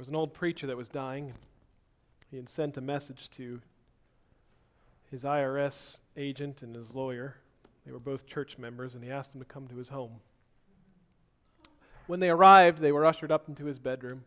[0.00, 1.34] was an old preacher that was dying.
[2.30, 3.60] He had sent a message to
[5.10, 7.36] his IRS agent and his lawyer.
[7.84, 10.20] They were both church members, and he asked them to come to his home.
[12.06, 14.24] When they arrived, they were ushered up into his bedroom,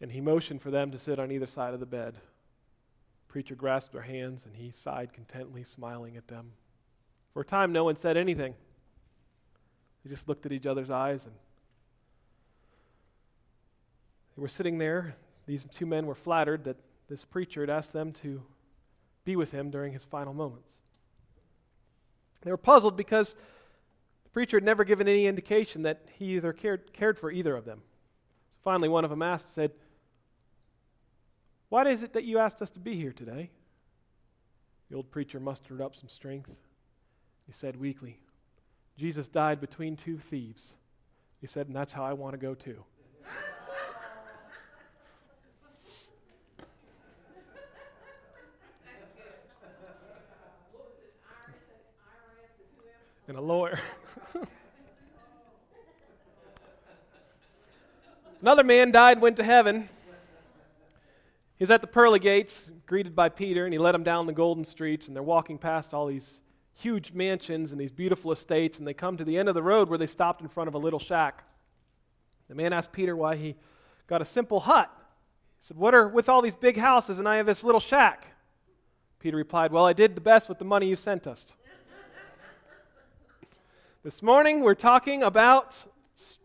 [0.00, 2.14] and he motioned for them to sit on either side of the bed.
[2.14, 6.52] The preacher grasped their hands, and he sighed contentedly, smiling at them.
[7.32, 8.54] For a time, no one said anything.
[10.04, 11.34] They just looked at each other's eyes, and
[14.36, 15.16] they were sitting there.
[15.46, 16.76] These two men were flattered that
[17.08, 18.42] this preacher had asked them to
[19.24, 20.72] be with him during his final moments.
[22.42, 23.34] They were puzzled because
[24.24, 27.64] the preacher had never given any indication that he either cared, cared for either of
[27.64, 27.82] them.
[28.50, 29.72] So finally, one of them asked, said,
[31.68, 33.50] Why is it that you asked us to be here today?
[34.90, 36.50] The old preacher mustered up some strength.
[37.46, 38.18] He said weakly,
[38.96, 40.74] Jesus died between two thieves.
[41.40, 42.84] He said, and that's how I want to go too.
[53.28, 53.80] And a lawyer.
[58.40, 59.88] Another man died went to heaven.
[61.56, 64.32] He was at the pearly gates, greeted by Peter, and he led him down the
[64.32, 66.40] golden streets, and they're walking past all these
[66.74, 69.88] huge mansions and these beautiful estates, and they come to the end of the road
[69.88, 71.44] where they stopped in front of a little shack.
[72.48, 73.56] The man asked Peter why he
[74.06, 74.90] got a simple hut.
[75.58, 78.34] He said, What are with all these big houses, and I have this little shack?
[79.18, 81.54] Peter replied, Well, I did the best with the money you sent us.
[84.06, 85.84] This morning we're talking about,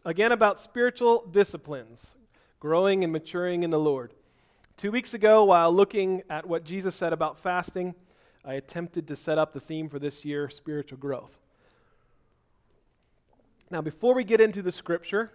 [0.04, 2.16] again, about spiritual disciplines,
[2.60, 4.16] growing and maturing in the Lord.
[4.78, 7.94] Two weeks ago, while looking at what Jesus said about fasting,
[8.44, 11.38] I attempted to set up the theme for this year spiritual growth.
[13.70, 15.32] Now, before we get into the scripture,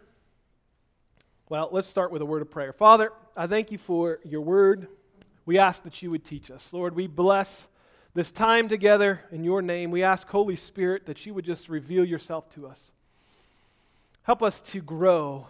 [1.48, 2.72] well, let's start with a word of prayer.
[2.72, 4.88] Father, I thank you for your word.
[5.44, 6.72] We ask that you would teach us.
[6.72, 7.68] Lord, we bless
[8.16, 9.90] this time together in your name.
[9.90, 12.90] We ask, Holy Spirit, that you would just reveal yourself to us.
[14.22, 15.46] Help us to grow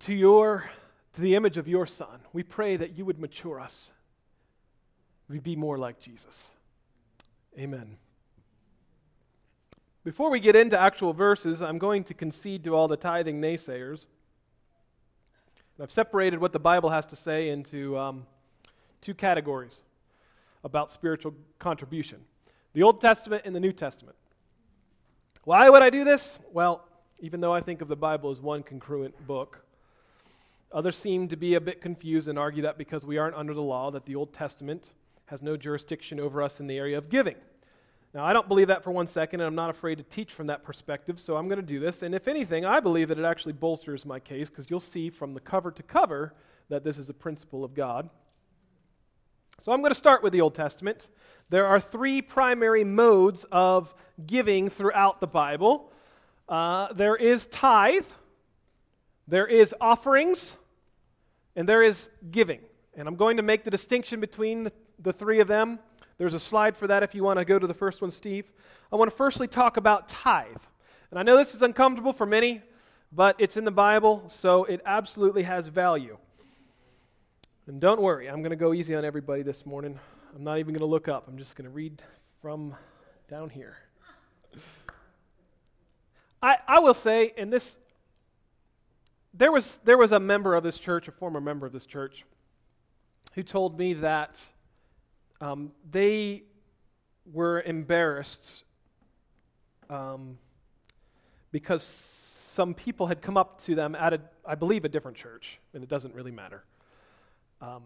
[0.00, 0.70] to your
[1.12, 2.20] to the image of your son.
[2.32, 3.92] We pray that you would mature us.
[5.28, 6.52] We be more like Jesus.
[7.58, 7.98] Amen.
[10.04, 14.06] Before we get into actual verses, I'm going to concede to all the tithing naysayers.
[15.78, 18.26] I've separated what the Bible has to say into um,
[19.02, 19.82] two categories
[20.64, 22.20] about spiritual contribution
[22.74, 24.16] the Old Testament and the New Testament.
[25.44, 26.38] Why would I do this?
[26.52, 26.88] Well,
[27.20, 29.64] even though I think of the Bible as one congruent book,
[30.72, 33.62] others seem to be a bit confused and argue that because we aren't under the
[33.62, 34.92] law, that the Old Testament
[35.26, 37.36] has no jurisdiction over us in the area of giving.
[38.14, 40.46] Now, I don't believe that for one second, and I'm not afraid to teach from
[40.48, 42.02] that perspective, so I'm going to do this.
[42.02, 45.32] And if anything, I believe that it actually bolsters my case because you'll see from
[45.32, 46.34] the cover to cover
[46.68, 48.10] that this is a principle of God.
[49.62, 51.08] So I'm going to start with the Old Testament.
[51.48, 53.94] There are three primary modes of
[54.26, 55.92] giving throughout the Bible
[56.48, 58.04] uh, there is tithe,
[59.28, 60.56] there is offerings,
[61.54, 62.58] and there is giving.
[62.94, 65.78] And I'm going to make the distinction between the, the three of them.
[66.18, 68.52] There's a slide for that if you want to go to the first one, Steve.
[68.92, 70.64] I want to firstly talk about tithe.
[71.10, 72.62] And I know this is uncomfortable for many,
[73.12, 76.18] but it's in the Bible, so it absolutely has value.
[77.68, 79.96] And don't worry, I'm going to go easy on everybody this morning.
[80.34, 82.02] I'm not even going to look up, I'm just going to read
[82.40, 82.74] from
[83.30, 83.76] down here.
[86.42, 87.78] I, I will say, and this,
[89.32, 92.24] there was, there was a member of this church, a former member of this church,
[93.34, 94.44] who told me that
[95.40, 96.42] um, they
[97.32, 98.64] were embarrassed
[99.88, 100.36] um,
[101.52, 105.60] because some people had come up to them at, a, I believe, a different church,
[105.74, 106.64] and it doesn't really matter
[107.62, 107.82] um,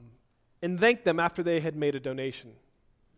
[0.62, 2.50] and thanked them after they had made a donation.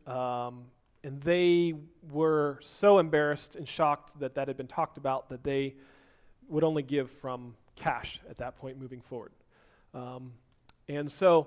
[0.07, 0.65] Um,
[1.05, 1.75] and they
[2.11, 5.75] were so embarrassed and shocked that that had been talked about that they
[6.49, 9.31] would only give from cash at that point moving forward.
[9.95, 10.33] Um,
[10.89, 11.47] and so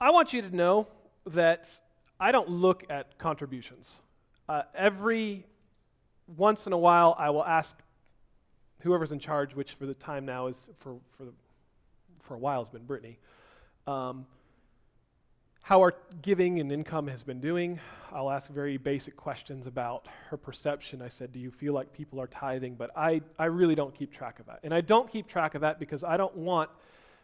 [0.00, 0.88] I want you to know
[1.26, 1.70] that
[2.18, 4.00] I don't look at contributions.
[4.48, 5.46] Uh, every
[6.36, 7.76] once in a while, I will ask
[8.80, 11.26] whoever's in charge, which for the time now is for, for,
[12.22, 13.18] for a while has been Brittany
[13.86, 14.26] um,
[15.62, 17.80] how our giving and income has been doing.
[18.12, 21.00] I'll ask very basic questions about her perception.
[21.00, 22.74] I said, Do you feel like people are tithing?
[22.74, 24.60] But I, I really don't keep track of that.
[24.62, 26.70] And I don't keep track of that because I don't want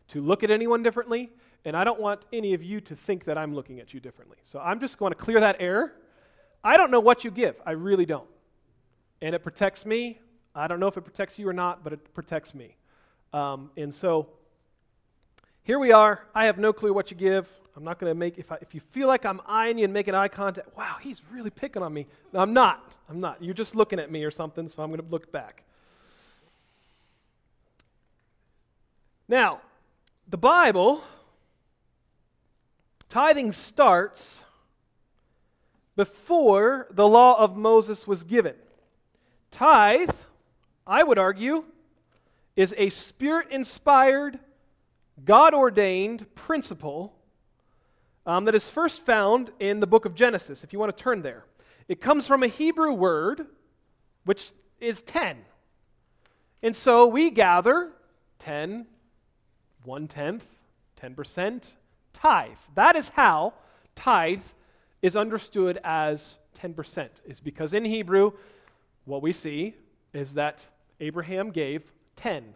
[0.09, 1.31] to look at anyone differently,
[1.65, 4.39] and I don't want any of you to think that I'm looking at you differently.
[4.43, 5.93] So I'm just going to clear that air.
[6.65, 7.57] I don't know what you give.
[7.65, 8.29] I really don't.
[9.23, 10.19] And it protects me.
[10.55, 12.77] I don't know if it protects you or not, but it protects me.
[13.33, 14.31] Um, and so
[15.63, 16.25] Here we are.
[16.35, 17.49] I have no clue what you give.
[17.77, 19.93] I'm not going to make, if, I, if you feel like I'm eyeing you and
[19.93, 22.07] making eye contact, wow, he's really picking on me.
[22.33, 22.97] No, I'm not.
[23.09, 23.43] I'm not.
[23.43, 25.63] You're just looking at me or something, so I'm going to look back.
[29.29, 29.61] Now,
[30.29, 31.05] the Bible,
[33.09, 34.45] tithing starts
[35.95, 38.55] before the law of Moses was given.
[39.51, 40.11] Tithe,
[40.87, 41.65] I would argue,
[42.57, 44.39] is a spirit inspired,
[45.25, 47.15] God ordained principle
[48.27, 51.23] um, that is first found in the book of Genesis, if you want to turn
[51.23, 51.45] there.
[51.89, 53.47] It comes from a Hebrew word,
[54.25, 55.39] which is 10.
[56.63, 57.91] And so we gather
[58.39, 58.87] 10,
[59.85, 60.45] one tenth,
[61.01, 61.71] 10%,
[62.13, 62.59] tithe.
[62.75, 63.55] That is how
[63.97, 64.43] tithe
[65.03, 68.33] is understood as 10%, is because in Hebrew,
[69.07, 69.75] what we see
[70.13, 70.67] is that
[71.01, 72.55] Abraham gave 10.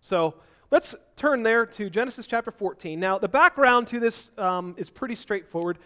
[0.00, 0.34] So
[0.70, 2.98] let's turn there to Genesis chapter 14.
[2.98, 5.78] Now, the background to this um, is pretty straightforward.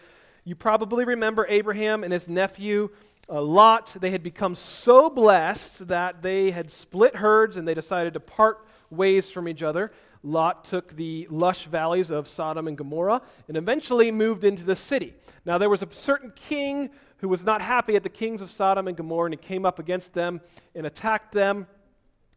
[0.45, 2.91] You probably remember Abraham and his nephew
[3.29, 3.97] uh, Lot.
[4.01, 8.67] They had become so blessed that they had split herds and they decided to part
[8.91, 9.93] ways from each other.
[10.25, 15.15] Lot took the lush valleys of Sodom and Gomorrah and eventually moved into the city.
[15.45, 18.89] Now, there was a certain king who was not happy at the kings of Sodom
[18.89, 20.41] and Gomorrah, and he came up against them
[20.75, 21.67] and attacked them.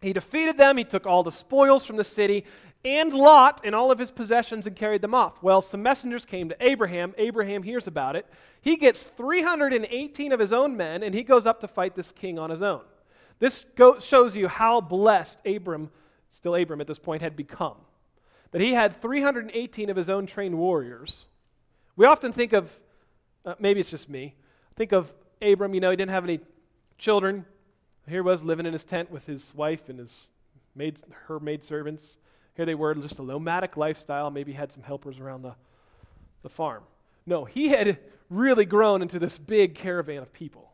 [0.05, 2.45] He defeated them, he took all the spoils from the city,
[2.83, 5.41] and Lot and all of his possessions and carried them off.
[5.41, 7.15] Well, some messengers came to Abraham.
[7.17, 8.27] Abraham hears about it.
[8.61, 12.37] He gets 318 of his own men, and he goes up to fight this king
[12.37, 12.81] on his own.
[13.39, 15.89] This go- shows you how blessed Abram
[16.29, 17.77] still Abram at this point, had become.
[18.51, 21.27] That he had 318 of his own trained warriors.
[21.95, 22.79] We often think of,
[23.45, 24.35] uh, maybe it's just me,
[24.75, 25.11] think of
[25.41, 26.41] Abram, you know, he didn't have any
[26.97, 27.45] children.
[28.07, 30.29] Here was living in his tent with his wife and his
[30.75, 32.17] maid, her maid servants.
[32.55, 35.55] Here they were, just a nomadic lifestyle, maybe had some helpers around the,
[36.43, 36.83] the farm.
[37.25, 37.99] No, he had
[38.29, 40.71] really grown into this big caravan of people.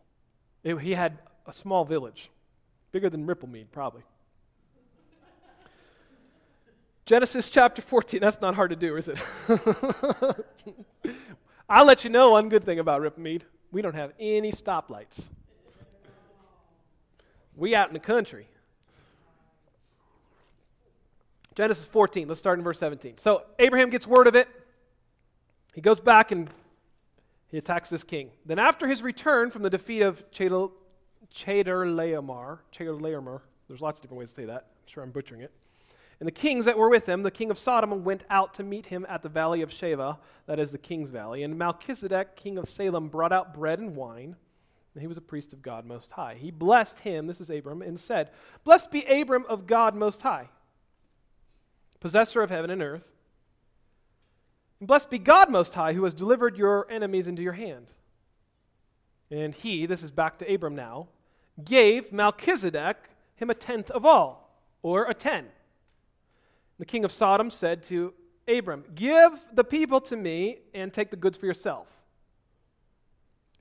[0.63, 1.18] It, he had
[1.48, 2.30] a small village,
[2.92, 4.04] bigger than Ripplemead, probably.
[7.06, 8.22] Genesis chapter 14.
[8.22, 9.18] That's not hard to do, is it?
[11.69, 13.42] I'll let you know one good thing about Ripplemead.
[13.72, 15.30] We don't have any stoplights.
[17.56, 18.48] We out in the country.
[21.53, 22.27] Genesis 14.
[22.27, 23.18] Let's start in verse 17.
[23.18, 24.48] So Abraham gets word of it.
[25.74, 26.50] He goes back and
[27.50, 28.30] he attacks this king.
[28.45, 30.80] Then after his return from the defeat of Chedorlaomer,
[32.74, 34.68] Chedorlaomer, there's lots of different ways to say that.
[34.69, 35.51] I'm sure I'm butchering it.
[36.19, 38.86] And the kings that were with him, the king of Sodom, went out to meet
[38.86, 41.42] him at the valley of Shaveh, that is the king's valley.
[41.44, 44.36] And Melchizedek, king of Salem, brought out bread and wine.
[45.00, 46.36] He was a priest of God Most High.
[46.38, 48.30] He blessed him, this is Abram, and said,
[48.64, 50.50] Blessed be Abram of God Most High,
[52.00, 53.10] possessor of heaven and earth.
[54.80, 57.92] And blessed be God Most High, who has delivered your enemies into your hand.
[59.30, 61.08] And he, this is back to Abram now,
[61.64, 62.98] gave Melchizedek
[63.36, 65.48] him a tenth of all, or a ten.
[66.80, 68.14] The king of Sodom said to
[68.48, 71.88] Abram, Give the people to me and take the goods for yourself.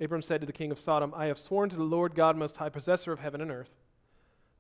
[0.01, 2.57] Abram said to the king of Sodom, I have sworn to the Lord God Most
[2.57, 3.71] High, possessor of heaven and earth,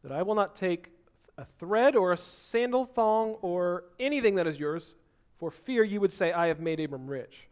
[0.02, 0.92] that I will not take
[1.38, 4.94] a thread or a sandal thong or anything that is yours,
[5.38, 7.48] for fear you would say, I have made Abram rich.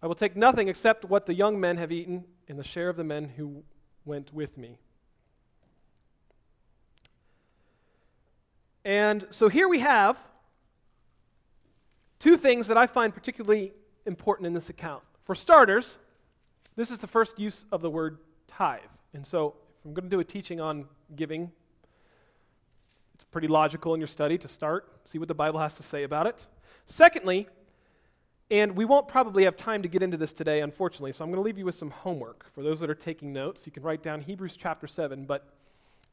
[0.00, 2.96] I will take nothing except what the young men have eaten and the share of
[2.96, 3.64] the men who
[4.04, 4.78] went with me.
[8.84, 10.16] And so here we have
[12.20, 13.72] two things that I find particularly
[14.06, 15.02] important in this account.
[15.24, 15.98] For starters,
[16.78, 18.82] this is the first use of the word tithe.
[19.12, 20.84] And so if I'm going to do a teaching on
[21.16, 21.50] giving,
[23.16, 26.04] it's pretty logical in your study to start, see what the Bible has to say
[26.04, 26.46] about it.
[26.86, 27.48] Secondly,
[28.48, 31.42] and we won't probably have time to get into this today, unfortunately, so I'm going
[31.42, 32.46] to leave you with some homework.
[32.54, 35.48] For those that are taking notes, you can write down Hebrews chapter 7, but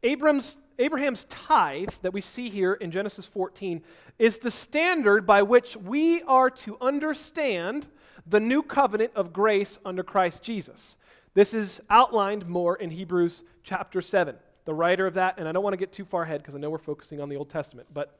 [0.01, 3.83] Abram's, Abraham's tithe that we see here in Genesis 14
[4.17, 7.85] is the standard by which we are to understand
[8.25, 10.97] the new covenant of grace under Christ Jesus.
[11.33, 14.35] This is outlined more in Hebrews chapter 7.
[14.65, 16.57] The writer of that, and I don't want to get too far ahead because I
[16.57, 18.17] know we're focusing on the Old Testament, but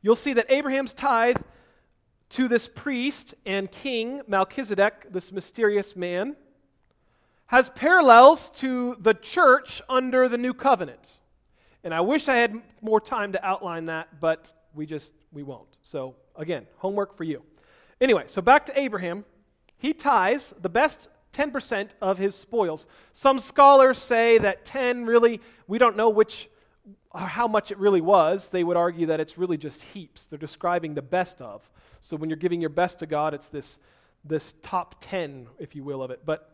[0.00, 1.36] you'll see that Abraham's tithe
[2.30, 6.34] to this priest and king, Melchizedek, this mysterious man,
[7.46, 11.18] has parallels to the church under the new covenant.
[11.84, 15.68] And I wish I had more time to outline that, but we just we won't.
[15.82, 17.42] So again, homework for you.
[18.02, 19.24] Anyway, so back to Abraham.
[19.78, 22.88] He tithes the best 10% of his spoils.
[23.12, 26.50] Some scholars say that 10 really, we don't know which
[27.12, 30.26] uh, how much it really was, they would argue that it's really just heaps.
[30.26, 31.70] They're describing the best of.
[32.00, 33.78] So when you're giving your best to God, it's this,
[34.24, 36.22] this top 10, if you will, of it.
[36.26, 36.50] But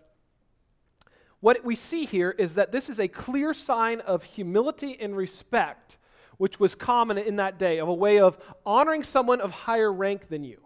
[1.40, 5.96] what we see here is that this is a clear sign of humility and respect,
[6.36, 8.36] which was common in that day, of a way of
[8.66, 10.60] honoring someone of higher rank than you.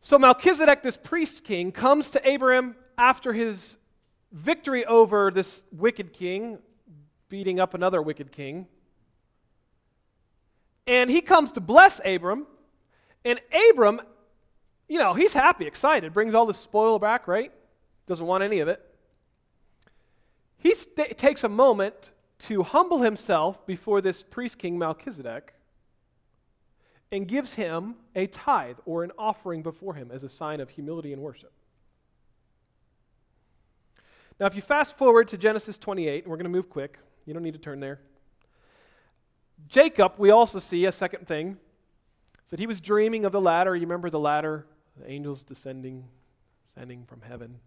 [0.00, 3.76] So Melchizedek, this priest king, comes to Abraham after his
[4.32, 6.58] victory over this wicked king,
[7.28, 8.66] beating up another wicked king.
[10.86, 12.46] And he comes to bless Abram.
[13.24, 13.40] And
[13.70, 14.00] Abram,
[14.88, 17.52] you know, he's happy, excited, brings all the spoil back, right?
[18.06, 18.82] Doesn't want any of it.
[20.56, 25.54] He st- takes a moment to humble himself before this priest king Melchizedek
[27.12, 31.12] and gives him a tithe or an offering before him as a sign of humility
[31.12, 31.52] and worship.
[34.38, 37.34] Now, if you fast forward to Genesis 28, and we're going to move quick, you
[37.34, 38.00] don't need to turn there.
[39.68, 41.58] Jacob, we also see a second thing,
[42.44, 43.74] is that he was dreaming of the ladder.
[43.74, 46.04] You remember the ladder, the angels descending,
[46.68, 47.58] descending from heaven.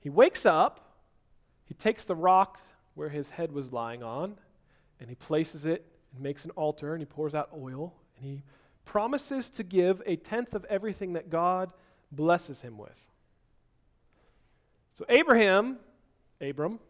[0.00, 0.96] He wakes up,
[1.66, 2.60] he takes the rock
[2.94, 4.36] where his head was lying on,
[5.00, 5.84] and he places it
[6.16, 8.42] and makes an altar, and he pours out oil, and he
[8.84, 11.72] promises to give a tenth of everything that God
[12.10, 12.96] blesses him with.
[14.94, 15.76] So Abraham,
[16.40, 16.80] Abram,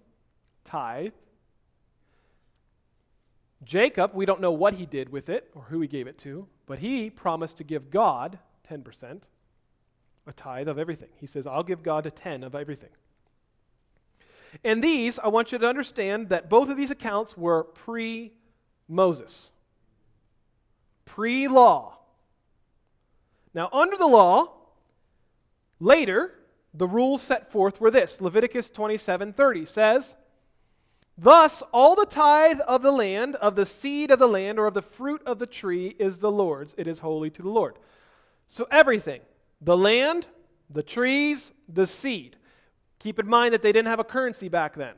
[0.65, 1.13] tithe.
[3.65, 6.47] Jacob, we don't know what he did with it or who he gave it to,
[6.67, 8.39] but he promised to give God
[8.71, 9.23] 10%,
[10.27, 11.09] a tithe of everything.
[11.17, 12.91] He says, I'll give God a 10 of everything.
[14.63, 18.33] And these, I want you to understand that both of these accounts were pre
[18.89, 19.51] Moses,
[21.05, 21.99] pre law.
[23.55, 24.53] Now, under the law,
[25.81, 26.35] later,
[26.75, 30.15] the rules set forth were this Leviticus 27 30 says,
[31.19, 34.75] Thus, all the tithe of the land, of the seed of the land, or of
[34.75, 36.75] the fruit of the tree is the Lord's.
[36.77, 37.79] It is holy to the Lord.
[38.49, 39.23] So, everything
[39.61, 40.27] the land,
[40.69, 42.37] the trees, the seed.
[42.99, 44.95] Keep in mind that they didn't have a currency back then.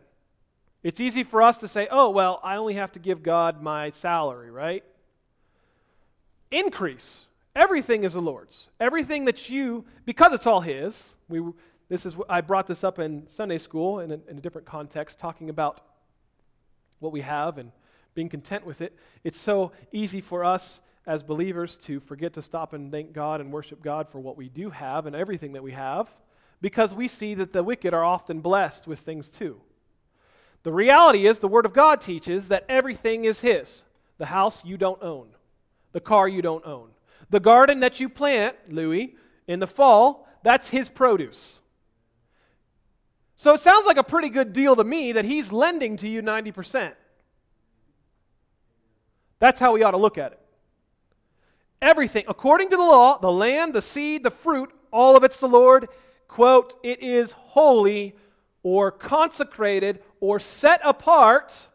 [0.83, 3.91] It's easy for us to say, oh, well, I only have to give God my
[3.91, 4.85] salary, right?
[6.51, 7.27] Increase.
[7.57, 8.69] Everything is the Lord's.
[8.79, 11.43] Everything that you, because it's all His, we,
[11.89, 15.19] this is, I brought this up in Sunday school in a, in a different context,
[15.19, 15.81] talking about
[17.01, 17.73] what we have and
[18.15, 18.97] being content with it.
[19.25, 23.51] It's so easy for us as believers to forget to stop and thank God and
[23.51, 26.09] worship God for what we do have and everything that we have
[26.61, 29.61] because we see that the wicked are often blessed with things too.
[30.63, 33.85] The reality is, the Word of God teaches that everything is His.
[34.19, 35.29] The house you don't own,
[35.93, 36.89] the car you don't own,
[37.31, 39.15] the garden that you plant, Louis,
[39.47, 41.61] in the fall, that's His produce.
[43.37, 46.23] So it sounds like a pretty good deal to me that He's lending to you
[46.23, 46.93] 90%.
[49.39, 50.41] That's how we ought to look at it.
[51.81, 55.49] Everything, according to the law, the land, the seed, the fruit, all of it's the
[55.49, 55.89] Lord.
[56.27, 58.17] Quote, it is holy
[58.63, 61.69] or consecrated or set apart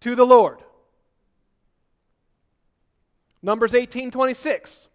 [0.00, 0.58] to the Lord.
[3.42, 4.88] Numbers 18 26.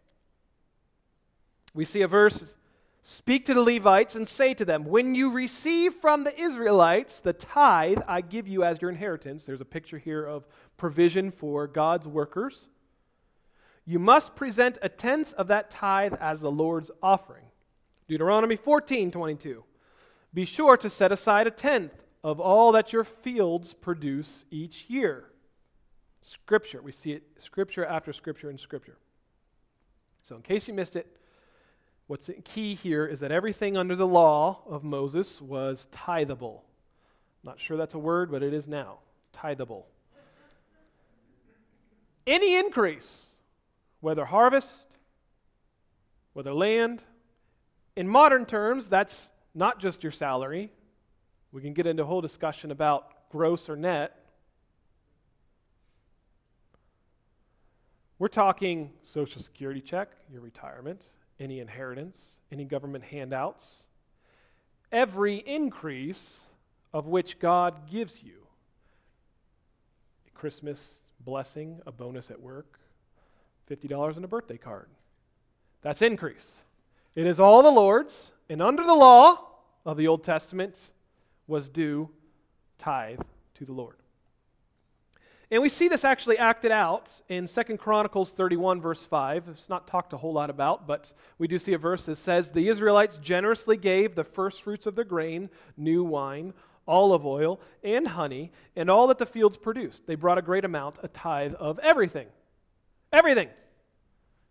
[1.74, 2.54] We see a verse
[3.04, 7.34] Speak to the Levites and say to them, When you receive from the Israelites the
[7.34, 10.46] tithe I give you as your inheritance, there's a picture here of
[10.78, 12.68] provision for God's workers.
[13.86, 17.46] You must present a tenth of that tithe as the Lord's offering.
[18.08, 19.64] Deuteronomy 14 22.
[20.34, 25.26] Be sure to set aside a tenth of all that your fields produce each year.
[26.22, 26.82] Scripture.
[26.82, 28.98] We see it scripture after scripture and scripture.
[30.24, 31.18] So, in case you missed it,
[32.08, 36.62] what's key here is that everything under the law of Moses was tithable.
[37.44, 39.00] Not sure that's a word, but it is now.
[39.36, 39.86] Tithable.
[42.28, 43.26] Any increase,
[44.00, 44.86] whether harvest,
[46.34, 47.02] whether land,
[47.96, 50.72] in modern terms, that's not just your salary.
[51.52, 54.18] We can get into a whole discussion about gross or net.
[58.20, 61.04] We're talking Social Security check, your retirement,
[61.40, 63.84] any inheritance, any government handouts,
[64.92, 66.42] every increase
[66.94, 68.46] of which God gives you.
[70.28, 72.80] A Christmas blessing, a bonus at work,
[73.70, 74.90] $50 in a birthday card.
[75.82, 76.62] That's increase.
[77.16, 79.40] It is all the Lord's, and under the law
[79.86, 80.92] of the Old Testament
[81.48, 82.10] was due
[82.78, 83.20] tithe
[83.56, 83.98] to the Lord.
[85.52, 89.50] And we see this actually acted out in 2 Chronicles 31, verse 5.
[89.50, 92.52] It's not talked a whole lot about, but we do see a verse that says,
[92.52, 96.54] The Israelites generously gave the first fruits of their grain, new wine,
[96.88, 100.08] olive oil, and honey, and all that the fields produced.
[100.08, 102.28] They brought a great amount, a tithe of everything.
[103.12, 103.50] Everything.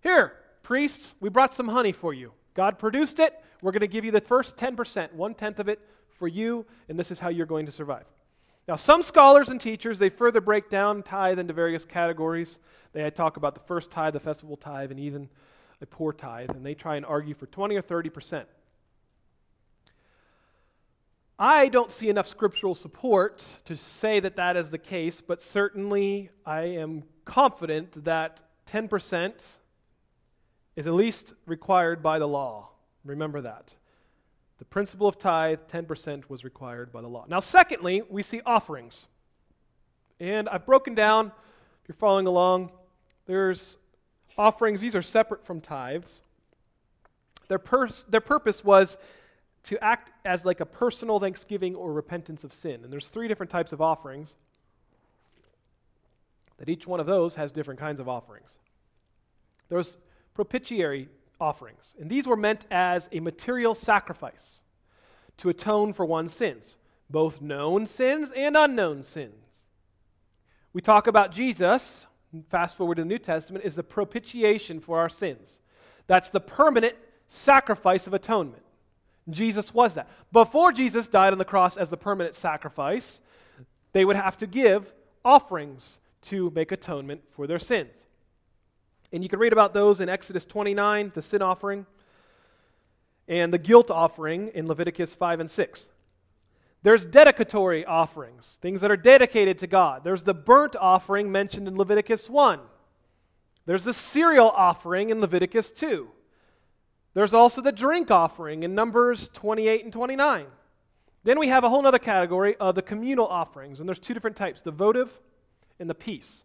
[0.03, 2.33] Here, priests, we brought some honey for you.
[2.55, 3.35] God produced it.
[3.63, 5.81] We're going to give you the first 10%, one tenth of it
[6.11, 8.05] for you, and this is how you're going to survive.
[8.69, 12.59] Now, some scholars and teachers, they further break down tithe into various categories.
[12.93, 15.29] They talk about the first tithe, the festival tithe, and even
[15.81, 18.49] a poor tithe, and they try and argue for 20 or 30 percent.
[21.39, 26.29] I don't see enough scriptural support to say that that is the case, but certainly
[26.45, 29.59] I am confident that 10%
[30.81, 32.71] is at least required by the law.
[33.05, 33.75] Remember that.
[34.59, 37.27] The principle of tithe, 10% was required by the law.
[37.29, 39.07] Now, secondly, we see offerings.
[40.21, 41.27] And I've broken down,
[41.83, 42.71] if you're following along,
[43.27, 43.77] there's
[44.39, 44.81] offerings.
[44.81, 46.23] These are separate from tithes.
[47.49, 48.97] Their, pers- their purpose was
[49.65, 52.85] to act as like a personal thanksgiving or repentance of sin.
[52.85, 54.35] And there's three different types of offerings.
[56.57, 58.57] That each one of those has different kinds of offerings.
[59.69, 59.99] There's
[60.41, 61.07] propitiatory
[61.39, 64.63] offerings, and these were meant as a material sacrifice
[65.37, 66.79] to atone for one's sins,
[67.11, 69.35] both known sins and unknown sins.
[70.73, 72.07] We talk about Jesus,
[72.49, 75.61] fast forward to the New Testament, is the propitiation for our sins.
[76.07, 76.95] That's the permanent
[77.29, 78.63] sacrifice of atonement.
[79.29, 80.09] Jesus was that.
[80.33, 83.21] Before Jesus died on the cross as the permanent sacrifice,
[83.93, 88.07] they would have to give offerings to make atonement for their sins.
[89.13, 91.87] And you can read about those in Exodus 29, the sin offering,
[93.27, 95.89] and the guilt offering in Leviticus 5 and 6.
[96.83, 100.03] There's dedicatory offerings, things that are dedicated to God.
[100.03, 102.61] There's the burnt offering mentioned in Leviticus 1.
[103.67, 106.09] There's the cereal offering in Leviticus 2.
[107.13, 110.47] There's also the drink offering in Numbers 28 and 29.
[111.23, 114.37] Then we have a whole other category of the communal offerings, and there's two different
[114.37, 115.21] types the votive
[115.79, 116.45] and the peace.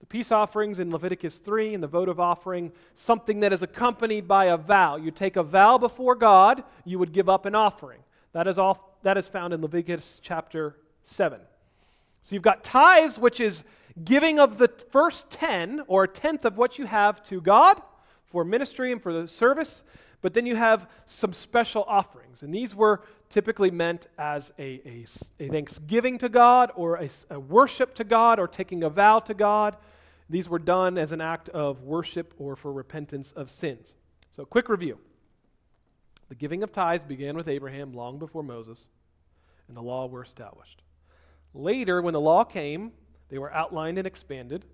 [0.00, 4.46] The peace offerings in Leviticus 3 and the votive offering, something that is accompanied by
[4.46, 4.96] a vow.
[4.96, 8.00] You take a vow before God, you would give up an offering.
[8.32, 11.40] That is, all, that is found in Leviticus chapter 7.
[12.22, 13.64] So you've got tithes, which is
[14.04, 17.80] giving of the first 10 or a tenth of what you have to God
[18.26, 19.82] for ministry and for the service,
[20.20, 22.42] but then you have some special offerings.
[22.42, 25.04] And these were typically meant as a, a,
[25.40, 29.34] a thanksgiving to God or a, a worship to God or taking a vow to
[29.34, 29.76] God.
[30.30, 33.96] These were done as an act of worship or for repentance of sins.
[34.30, 34.98] So, quick review.
[36.28, 38.88] The giving of tithes began with Abraham long before Moses,
[39.66, 40.82] and the law were established.
[41.54, 42.92] Later, when the law came,
[43.30, 44.64] they were outlined and expanded.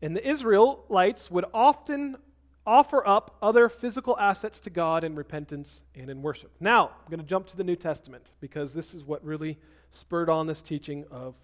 [0.00, 2.16] And the Israelites would often
[2.66, 6.50] offer up other physical assets to God in repentance and in worship.
[6.60, 9.58] Now, I'm going to jump to the New Testament because this is what really
[9.90, 11.34] spurred on this teaching of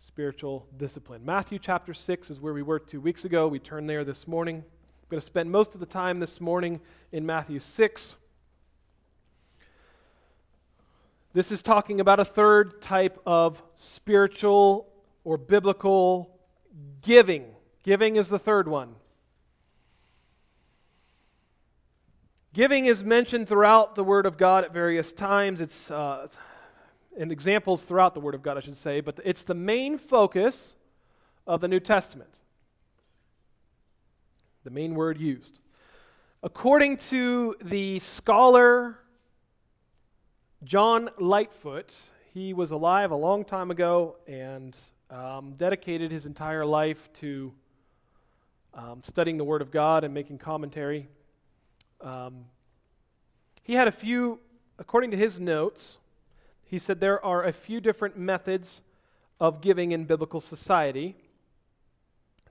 [0.00, 1.24] spiritual discipline.
[1.24, 3.48] Matthew chapter 6 is where we were two weeks ago.
[3.48, 4.56] We turned there this morning.
[4.56, 6.80] I'm going to spend most of the time this morning
[7.12, 8.16] in Matthew 6.
[11.32, 14.88] This is talking about a third type of spiritual
[15.22, 16.38] or biblical
[17.02, 17.44] giving.
[17.82, 18.94] Giving is the third one.
[22.56, 25.60] Giving is mentioned throughout the Word of God at various times.
[25.60, 26.26] It's uh,
[27.14, 30.74] in examples throughout the Word of God, I should say, but it's the main focus
[31.46, 32.40] of the New Testament.
[34.64, 35.58] The main word used.
[36.42, 39.00] According to the scholar
[40.64, 41.94] John Lightfoot,
[42.32, 44.74] he was alive a long time ago and
[45.10, 47.52] um, dedicated his entire life to
[48.72, 51.10] um, studying the Word of God and making commentary
[52.00, 52.44] um,
[53.62, 54.40] he had a few,
[54.78, 55.98] according to his notes,
[56.64, 58.82] he said there are a few different methods
[59.40, 61.14] of giving in biblical society.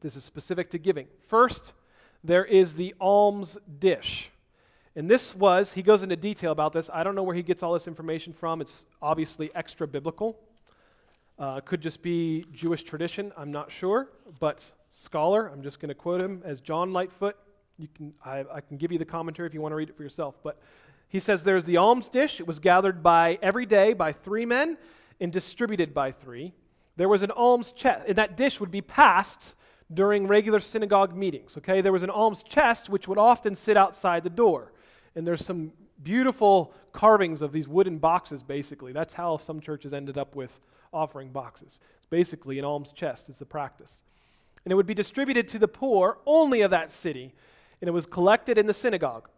[0.01, 1.08] This is specific to giving.
[1.27, 1.73] First,
[2.23, 4.31] there is the alms dish.
[4.95, 6.89] And this was, he goes into detail about this.
[6.93, 8.62] I don't know where he gets all this information from.
[8.62, 10.38] It's obviously extra biblical.
[11.38, 14.08] Uh, could just be Jewish tradition, I'm not sure.
[14.39, 17.36] But scholar, I'm just going to quote him as John Lightfoot.
[17.77, 19.97] You can, I, I can give you the commentary if you want to read it
[19.97, 20.35] for yourself.
[20.43, 20.57] But
[21.09, 22.39] he says there's the alms dish.
[22.39, 24.77] It was gathered by every day by three men
[25.19, 26.53] and distributed by three.
[26.97, 29.55] There was an alms chest, and that dish would be passed
[29.93, 31.57] during regular synagogue meetings.
[31.57, 34.71] Okay, there was an alms chest which would often sit outside the door,
[35.15, 38.41] and there's some beautiful carvings of these wooden boxes.
[38.41, 40.59] Basically, that's how some churches ended up with
[40.93, 41.79] offering boxes.
[41.97, 43.27] It's basically an alms chest.
[43.27, 44.03] It's the practice,
[44.63, 47.33] and it would be distributed to the poor only of that city
[47.81, 49.29] and it was collected in the synagogue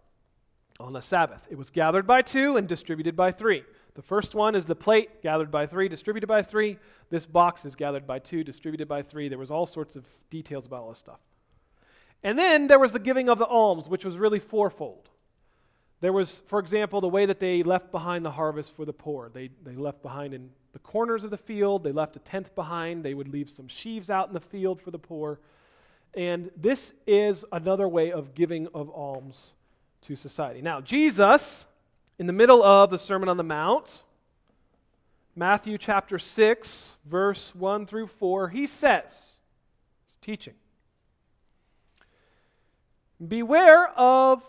[0.79, 1.45] on the Sabbath.
[1.49, 3.63] It was gathered by two and distributed by three.
[3.95, 6.77] The first one is the plate gathered by three, distributed by three.
[7.09, 9.27] This box is gathered by two, distributed by three.
[9.27, 11.19] There was all sorts of details about all this stuff.
[12.23, 15.09] And then there was the giving of the alms, which was really fourfold.
[15.99, 19.29] There was, for example, the way that they left behind the harvest for the poor.
[19.33, 23.03] They, they left behind in the corners of the field, they left a tenth behind,
[23.03, 25.39] they would leave some sheaves out in the field for the poor.
[26.17, 29.53] And this is another way of giving of alms
[30.01, 30.63] to society.
[30.63, 31.67] Now, Jesus,
[32.17, 34.01] in the middle of the Sermon on the Mount,
[35.35, 39.37] Matthew chapter 6, verse 1 through 4, he says,
[40.07, 40.55] he's teaching,
[43.27, 44.43] Beware of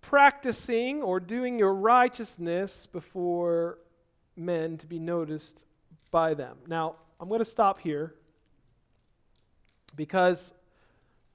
[0.00, 3.78] practicing or doing your righteousness before
[4.34, 5.66] men to be noticed
[6.10, 6.56] by them.
[6.66, 8.16] Now, I'm going to stop here
[9.94, 10.52] because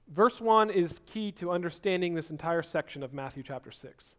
[0.08, 4.16] verse 1 is key to understanding this entire section of Matthew chapter 6.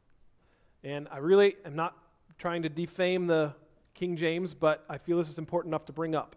[0.83, 1.95] And I really am not
[2.37, 3.53] trying to defame the
[3.93, 6.35] King James, but I feel this is important enough to bring up.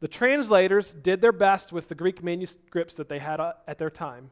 [0.00, 3.90] The translators did their best with the Greek manuscripts that they had uh, at their
[3.90, 4.30] time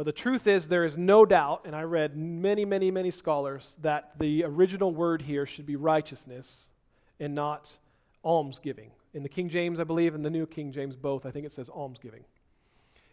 [0.00, 3.76] but the truth is, there is no doubt, and I read many, many, many scholars,
[3.82, 6.70] that the original word here should be righteousness
[7.18, 7.76] and not
[8.24, 8.92] almsgiving.
[9.12, 11.52] In the King James, I believe, and the New King James, both, I think it
[11.52, 12.24] says almsgiving.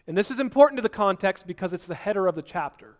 [0.07, 2.97] And this is important to the context because it's the header of the chapter.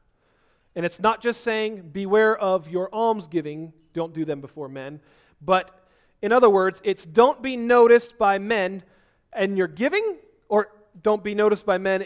[0.75, 4.99] And it's not just saying, beware of your almsgiving, don't do them before men.
[5.41, 5.87] But
[6.21, 8.83] in other words, it's don't be noticed by men
[9.37, 10.17] in your giving,
[10.49, 10.69] or
[11.01, 12.05] don't be noticed by men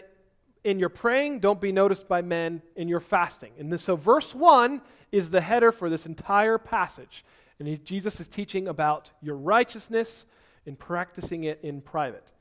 [0.64, 3.52] in your praying, don't be noticed by men in your fasting.
[3.58, 7.26] And this, so, verse 1 is the header for this entire passage.
[7.60, 10.26] And he, Jesus is teaching about your righteousness
[10.66, 12.32] and practicing it in private.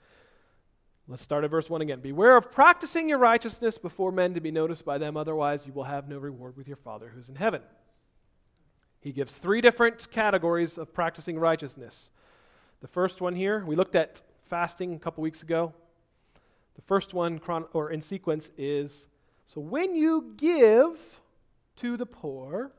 [1.11, 1.99] Let's start at verse 1 again.
[1.99, 5.83] Beware of practicing your righteousness before men to be noticed by them, otherwise, you will
[5.83, 7.63] have no reward with your Father who's in heaven.
[9.01, 12.11] He gives three different categories of practicing righteousness.
[12.81, 15.75] The first one here, we looked at fasting a couple weeks ago.
[16.77, 19.09] The first one, chron- or in sequence, is
[19.47, 20.97] so when you give
[21.79, 22.71] to the poor,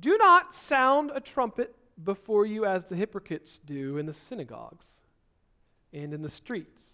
[0.00, 5.02] do not sound a trumpet before you as the hypocrites do in the synagogues
[5.94, 6.90] and in the streets,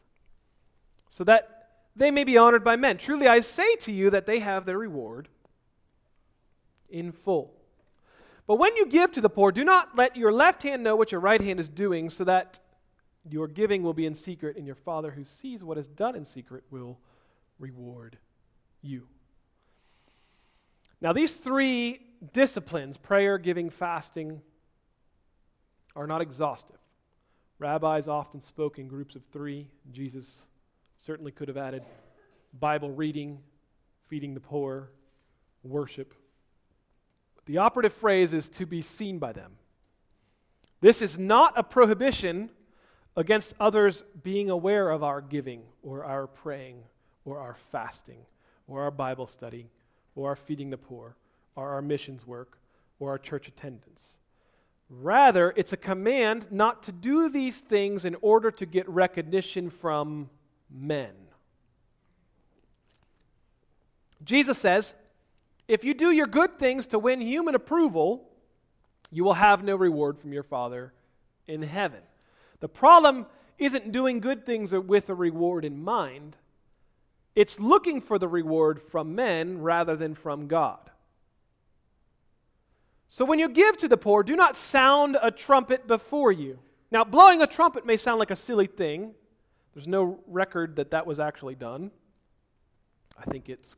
[1.09, 2.99] so that they may be honored by men.
[2.99, 5.29] Truly, I say to you that they have their reward
[6.89, 7.53] in full.
[8.47, 11.13] But when you give to the poor, do not let your left hand know what
[11.13, 12.61] your right hand is doing, so that
[13.29, 16.25] your giving will be in secret, and your Father who sees what is done in
[16.25, 16.99] secret will
[17.59, 18.19] reward
[18.83, 19.07] you.
[21.01, 22.01] Now, these three
[22.33, 24.43] disciplines prayer, giving, fasting
[25.97, 26.77] are not exhaustive.
[27.61, 29.66] Rabbis often spoke in groups of three.
[29.92, 30.46] Jesus
[30.96, 31.83] certainly could have added
[32.59, 33.38] Bible reading,
[34.09, 34.88] feeding the poor,
[35.62, 36.14] worship.
[37.37, 39.53] But the operative phrase is to be seen by them.
[40.81, 42.49] This is not a prohibition
[43.14, 46.83] against others being aware of our giving or our praying
[47.27, 48.20] or our fasting
[48.68, 49.68] or our Bible study
[50.14, 51.14] or our feeding the poor
[51.57, 52.57] or our missions work
[52.99, 54.16] or our church attendance.
[54.90, 60.29] Rather, it's a command not to do these things in order to get recognition from
[60.68, 61.12] men.
[64.24, 64.94] Jesus says,
[65.68, 68.29] if you do your good things to win human approval,
[69.12, 70.92] you will have no reward from your Father
[71.46, 72.00] in heaven.
[72.59, 73.26] The problem
[73.59, 76.37] isn't doing good things with a reward in mind,
[77.37, 80.89] it's looking for the reward from men rather than from God.
[83.12, 86.61] So when you give to the poor, do not sound a trumpet before you.
[86.92, 89.14] Now, blowing a trumpet may sound like a silly thing.
[89.75, 91.90] There's no record that that was actually done.
[93.18, 93.75] I think it's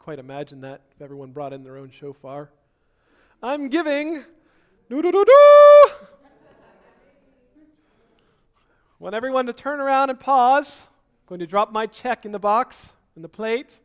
[0.00, 2.50] quite imagine that if everyone brought in their own shofar.
[3.44, 4.24] I'm giving.
[4.90, 5.90] Do do do do.
[8.98, 10.88] want everyone to turn around and pause.
[10.90, 13.78] I'm going to drop my check in the box, in the plate.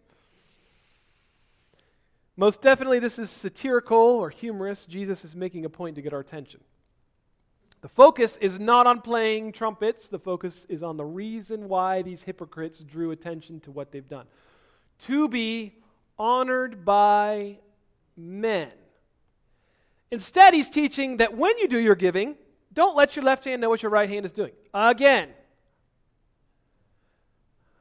[2.40, 4.86] Most definitely, this is satirical or humorous.
[4.86, 6.62] Jesus is making a point to get our attention.
[7.82, 12.24] The focus is not on playing trumpets, the focus is on the reason why these
[12.24, 14.28] hypocrites drew attention to what they've done.
[15.00, 15.76] To be
[16.18, 17.58] honored by
[18.16, 18.72] men.
[20.10, 22.36] Instead, he's teaching that when you do your giving,
[22.74, 24.54] don't let your left hand know what your right hand is doing.
[24.74, 25.30] Again,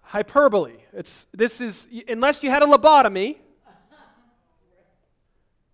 [0.02, 0.76] hyperbole.
[0.92, 3.38] It's, this is, unless you had a lobotomy,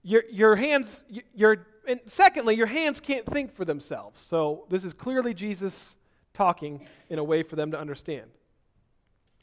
[0.02, 4.20] your, your hands, your, and secondly, your hands can't think for themselves.
[4.20, 5.96] So this is clearly Jesus
[6.34, 8.30] talking in a way for them to understand.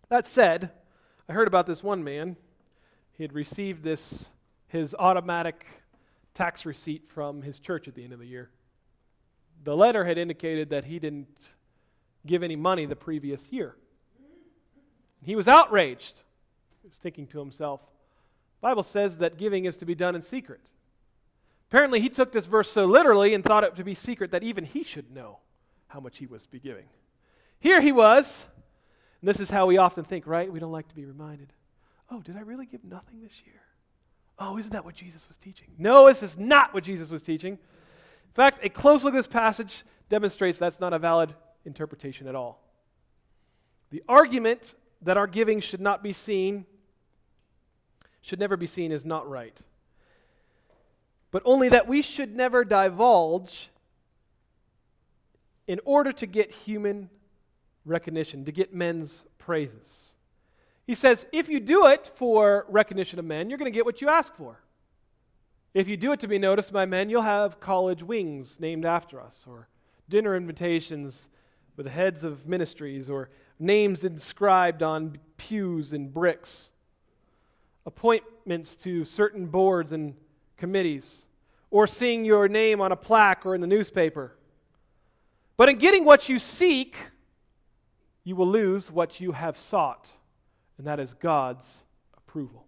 [0.10, 0.72] That said,
[1.28, 2.36] I heard about this one man.
[3.14, 4.30] He had received this,
[4.68, 5.66] his automatic
[6.34, 8.50] tax receipt from his church at the end of the year.
[9.64, 11.50] The letter had indicated that he didn't
[12.26, 13.76] give any money the previous year.
[15.22, 16.22] He was outraged.
[16.82, 17.82] He was thinking to himself,
[18.62, 20.62] Bible says that giving is to be done in secret.
[21.70, 24.66] Apparently, he took this verse so literally and thought it to be secret that even
[24.66, 25.40] he should know
[25.88, 26.86] how much he was be giving.
[27.60, 28.46] Here he was,
[29.22, 30.52] and this is how we often think, right?
[30.52, 31.54] We don't like to be reminded.
[32.10, 33.62] Oh, did I really give nothing this year?
[34.40, 35.68] Oh, isn't that what Jesus was teaching?
[35.78, 37.54] No, this is not what Jesus was teaching.
[37.54, 42.36] In fact, a close look at this passage demonstrates that's not a valid interpretation at
[42.36, 42.64] all.
[43.92, 46.66] The argument that our giving should not be seen,
[48.30, 49.60] should never be seen, as not right.
[51.32, 53.70] But only that we should never divulge
[55.68, 57.10] in order to get human
[57.86, 60.14] recognition, to get men's praises.
[60.86, 64.02] He says, if you do it for recognition of men, you're going to get what
[64.02, 64.60] you ask for.
[65.74, 69.22] If you do it to be noticed by men, you'll have college wings named after
[69.22, 69.70] us, or
[70.08, 71.28] dinner invitations
[71.76, 76.72] with the heads of ministries, or names inscribed on pews and bricks,
[77.90, 80.14] appointments to certain boards and
[80.58, 81.26] committees,
[81.72, 84.36] or seeing your name on a plaque or in the newspaper.
[85.58, 86.96] But in getting what you seek,
[88.24, 90.12] you will lose what you have sought,
[90.78, 91.82] and that is God's
[92.16, 92.68] approval.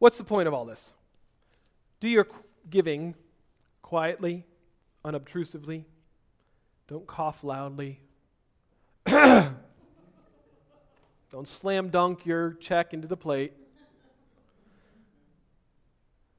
[0.00, 0.92] What's the point of all this?
[2.00, 2.26] Do your
[2.68, 3.14] giving
[3.80, 4.44] quietly,
[5.04, 5.84] unobtrusively.
[6.88, 8.00] Don't cough loudly.
[11.32, 13.52] Don't slam dunk your check into the plate.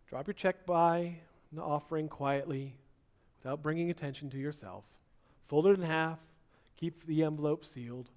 [0.09, 1.15] Drop your check by
[1.53, 2.75] the offering quietly
[3.41, 4.83] without bringing attention to yourself.
[5.47, 6.19] Fold it in half,
[6.75, 8.09] keep the envelope sealed.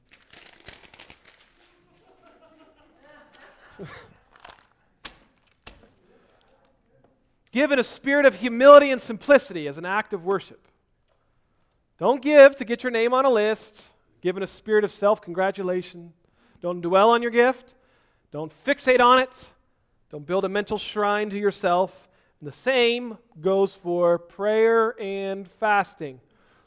[7.53, 10.67] Give in a spirit of humility and simplicity as an act of worship.
[11.99, 13.87] Don't give to get your name on a list.
[14.21, 16.13] Give in a spirit of self congratulation.
[16.65, 17.75] Don't dwell on your gift.
[18.31, 19.53] Don't fixate on it.
[20.09, 22.09] Don't build a mental shrine to yourself.
[22.41, 26.23] And the same goes for prayer and fasting.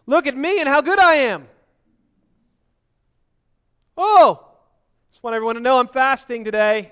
[0.05, 1.47] Look at me and how good I am.
[3.97, 4.47] Oh,
[5.09, 6.91] just want everyone to know I'm fasting today.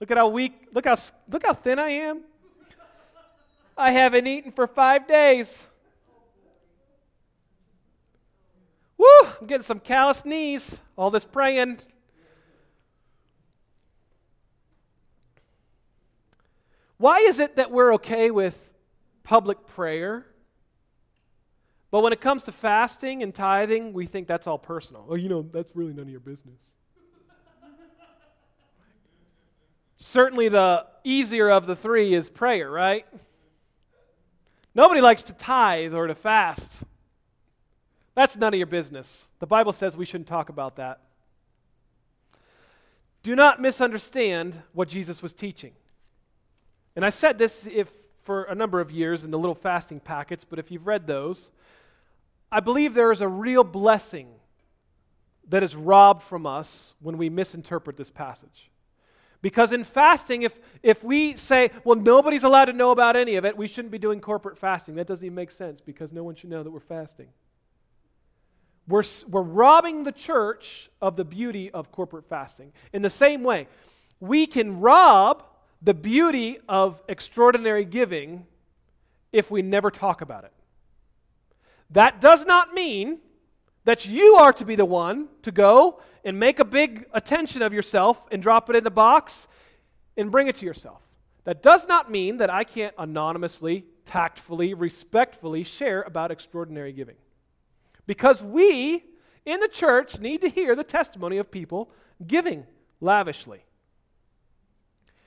[0.00, 0.96] Look at how weak, look how,
[1.28, 2.22] look how thin I am.
[3.76, 5.66] I haven't eaten for five days.
[9.04, 11.78] Woo, I'm getting some calloused knees, all this praying.
[16.96, 18.58] Why is it that we're okay with
[19.22, 20.26] public prayer?
[21.90, 25.04] But when it comes to fasting and tithing, we think that's all personal.
[25.08, 26.60] Oh, you know, that's really none of your business.
[29.96, 33.06] Certainly, the easier of the three is prayer, right?
[34.74, 36.82] Nobody likes to tithe or to fast.
[38.14, 39.28] That's none of your business.
[39.40, 41.00] The Bible says we shouldn't talk about that.
[43.22, 45.72] Do not misunderstand what Jesus was teaching.
[46.94, 47.90] And I said this if
[48.22, 51.50] for a number of years in the little fasting packets, but if you've read those,
[52.50, 54.28] I believe there is a real blessing
[55.48, 58.70] that is robbed from us when we misinterpret this passage.
[59.42, 63.44] Because in fasting, if, if we say, well, nobody's allowed to know about any of
[63.44, 64.94] it, we shouldn't be doing corporate fasting.
[64.94, 67.28] That doesn't even make sense because no one should know that we're fasting.
[68.86, 72.72] We're, we're robbing the church of the beauty of corporate fasting.
[72.92, 73.66] In the same way,
[74.20, 75.42] we can rob
[75.80, 78.46] the beauty of extraordinary giving
[79.32, 80.52] if we never talk about it.
[81.90, 83.18] That does not mean
[83.84, 87.72] that you are to be the one to go and make a big attention of
[87.72, 89.46] yourself and drop it in the box
[90.16, 91.02] and bring it to yourself.
[91.44, 97.16] That does not mean that I can't anonymously, tactfully, respectfully share about extraordinary giving.
[98.06, 99.04] Because we
[99.44, 101.90] in the church need to hear the testimony of people
[102.26, 102.66] giving
[103.00, 103.64] lavishly.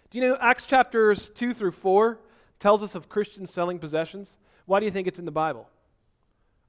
[0.10, 2.20] Do you know Acts chapters 2 through 4
[2.60, 4.38] tells us of Christians selling possessions?
[4.66, 5.70] Why do you think it's in the Bible?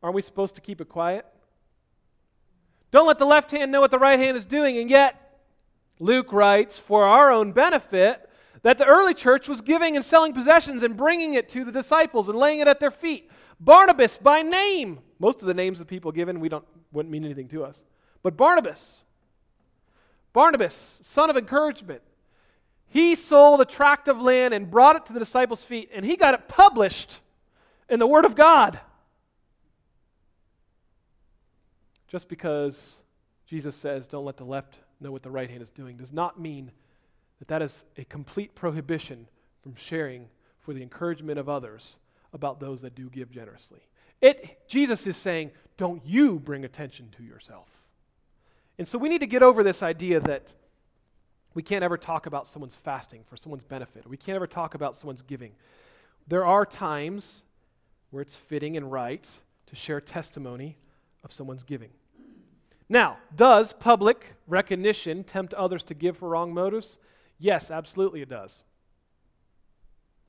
[0.02, 1.26] Aren't we supposed to keep it quiet?
[2.90, 4.78] Don't let the left hand know what the right hand is doing.
[4.78, 5.40] And yet,
[5.98, 8.28] Luke writes, for our own benefit,
[8.62, 12.28] that the early church was giving and selling possessions and bringing it to the disciples
[12.28, 13.30] and laying it at their feet.
[13.60, 15.00] Barnabas by name.
[15.18, 17.84] Most of the names of people given we don't wouldn't mean anything to us.
[18.22, 19.02] But Barnabas,
[20.32, 22.02] Barnabas, son of encouragement,
[22.88, 26.16] he sold a tract of land and brought it to the disciples' feet, and he
[26.16, 27.20] got it published
[27.88, 28.80] in the Word of God.
[32.08, 32.96] Just because
[33.46, 36.40] Jesus says, don't let the left know what the right hand is doing, does not
[36.40, 36.70] mean
[37.38, 39.28] that that is a complete prohibition
[39.62, 40.26] from sharing
[40.60, 41.98] for the encouragement of others
[42.32, 43.80] about those that do give generously.
[44.20, 47.68] It, Jesus is saying, don't you bring attention to yourself.
[48.78, 50.54] And so we need to get over this idea that
[51.54, 54.06] we can't ever talk about someone's fasting for someone's benefit.
[54.06, 55.52] We can't ever talk about someone's giving.
[56.26, 57.44] There are times
[58.10, 59.28] where it's fitting and right
[59.66, 60.76] to share testimony
[61.24, 61.90] of someone's giving.
[62.88, 66.98] Now, does public recognition tempt others to give for wrong motives?
[67.38, 68.64] Yes, absolutely it does.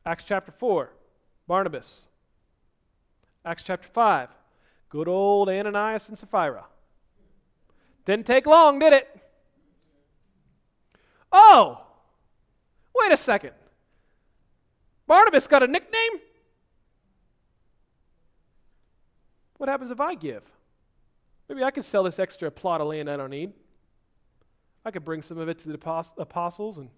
[0.06, 0.92] Acts chapter 4,
[1.48, 2.06] Barnabas.
[3.46, 4.30] Acts chapter 5,
[4.90, 6.66] good old Ananias and Sapphira.
[8.06, 9.08] Didn't take long, did it?
[11.32, 11.86] Oh,
[12.96, 13.54] wait a second.
[15.08, 16.20] Barnabas got a nickname?
[19.58, 20.44] What happens if I give?
[21.48, 23.54] Maybe I could sell this extra plot of land I don't need.
[24.86, 26.90] I could bring some of it to the apostles and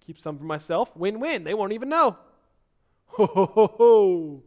[0.00, 0.96] keep some for myself.
[0.96, 1.44] Win win.
[1.44, 2.16] They won't even know.
[3.06, 4.42] Ho, ho, ho, ho.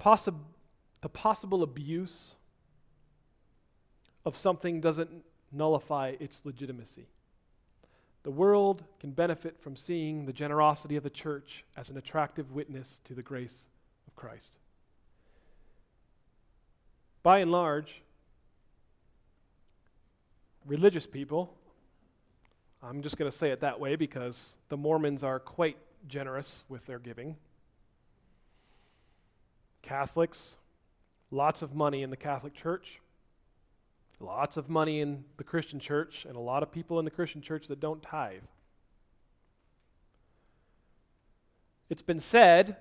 [0.00, 0.34] Possi-
[1.02, 2.34] the possible abuse
[4.24, 5.10] of something doesn't
[5.52, 7.06] nullify its legitimacy.
[8.22, 13.00] The world can benefit from seeing the generosity of the church as an attractive witness
[13.04, 13.66] to the grace
[14.06, 14.56] of Christ.
[17.22, 18.02] By and large,
[20.66, 21.54] religious people,
[22.82, 25.76] I'm just going to say it that way because the Mormons are quite
[26.08, 27.36] generous with their giving.
[29.82, 30.56] Catholics,
[31.30, 33.00] lots of money in the Catholic Church
[34.20, 37.40] lots of money in the Christian church, and a lot of people in the Christian
[37.40, 38.42] church that don't tithe.
[41.88, 42.76] It's been said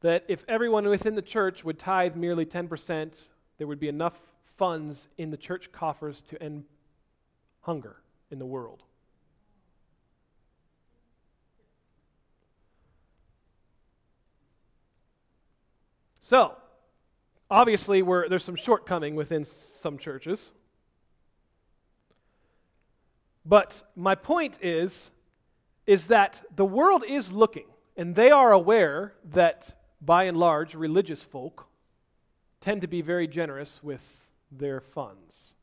[0.00, 4.20] that if everyone within the church would tithe merely 10%, there would be enough
[4.56, 6.64] funds in the church coffers to end
[7.62, 7.96] hunger
[8.30, 8.84] in the world.
[16.30, 16.54] So,
[17.50, 20.52] obviously, there's some shortcoming within some churches.
[23.44, 25.10] But my point is
[25.88, 27.66] is that the world is looking
[27.96, 31.66] and they are aware that by and large religious folk
[32.60, 35.54] tend to be very generous with their funds.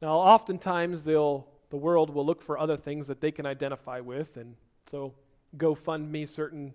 [0.00, 4.38] Now oftentimes they'll the world will look for other things that they can identify with
[4.38, 4.56] and
[4.90, 5.12] so
[5.58, 6.72] GoFundMe certain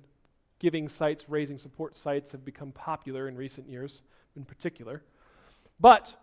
[0.60, 4.02] giving sites, raising support sites have become popular in recent years
[4.36, 5.04] in particular.
[5.80, 6.16] But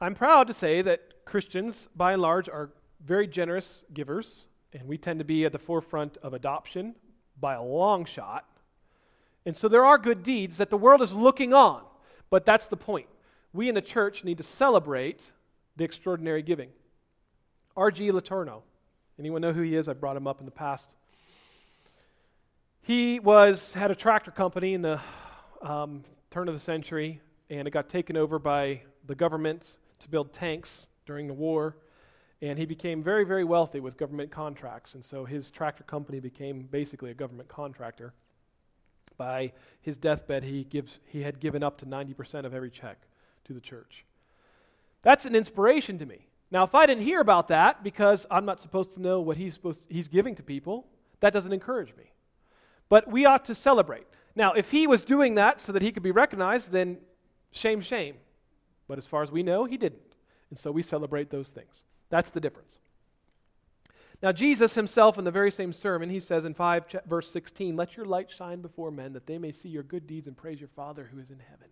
[0.00, 2.70] I'm proud to say that Christians by and large are
[3.04, 6.94] very generous givers, and we tend to be at the forefront of adoption
[7.40, 8.48] by a long shot.
[9.44, 11.82] And so there are good deeds that the world is looking on,
[12.30, 13.08] but that's the point.
[13.52, 15.30] We in the church need to celebrate
[15.76, 16.70] the extraordinary giving.
[17.76, 18.10] R.G.
[18.10, 18.62] Letourneau.
[19.18, 19.88] Anyone know who he is?
[19.88, 20.94] I brought him up in the past.
[22.84, 25.00] He was had a tractor company in the
[25.62, 30.32] um, turn of the century, and it got taken over by the government to build
[30.32, 31.76] tanks during the war.
[32.40, 34.94] And he became very, very wealthy with government contracts.
[34.94, 38.14] And so his tractor company became basically a government contractor.
[39.16, 42.98] By his deathbed, he, gives, he had given up to 90% of every check
[43.44, 44.04] to the church.
[45.02, 46.26] That's an inspiration to me.
[46.50, 49.54] Now, if I didn't hear about that because I'm not supposed to know what he's,
[49.54, 50.88] supposed to, he's giving to people,
[51.20, 52.11] that doesn't encourage me.
[52.92, 54.06] But we ought to celebrate.
[54.36, 56.98] Now, if he was doing that so that he could be recognized, then
[57.50, 58.16] shame, shame.
[58.86, 60.02] But as far as we know, he didn't.
[60.50, 61.84] And so we celebrate those things.
[62.10, 62.80] That's the difference.
[64.22, 67.96] Now, Jesus himself, in the very same sermon, he says in 5, verse 16, Let
[67.96, 70.68] your light shine before men, that they may see your good deeds and praise your
[70.68, 71.68] Father who is in heaven.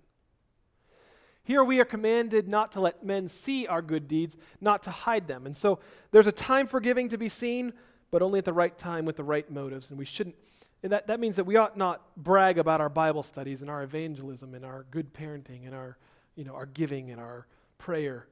[1.42, 5.28] Here we are commanded not to let men see our good deeds, not to hide
[5.28, 5.44] them.
[5.44, 5.80] And so
[6.12, 7.74] there's a time for giving to be seen,
[8.10, 9.90] but only at the right time with the right motives.
[9.90, 10.36] And we shouldn't,
[10.82, 13.82] and that, that means that we ought not brag about our Bible studies and our
[13.82, 15.98] evangelism and our good parenting and our,
[16.36, 17.46] you know, our giving and our
[17.78, 18.26] prayer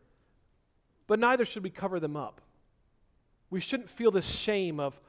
[1.09, 2.41] but neither should we cover them up.
[3.51, 5.01] We shouldn't feel this shame of,